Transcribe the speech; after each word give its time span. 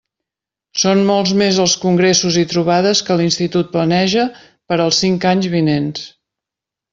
Són 0.83 1.01
molts 1.09 1.33
més 1.41 1.59
els 1.65 1.75
congressos 1.83 2.39
i 2.43 2.45
trobades 2.53 3.03
que 3.09 3.19
l'institut 3.21 3.69
planeja 3.75 4.25
per 4.73 4.79
als 4.87 5.03
cinc 5.05 5.29
anys 5.35 5.51
vinents. 5.59 6.09